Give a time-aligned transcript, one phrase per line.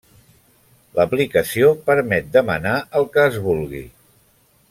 [0.99, 3.87] L'aplicació permet demanar el que es vulgui.